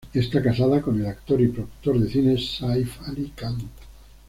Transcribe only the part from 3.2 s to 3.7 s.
Khan.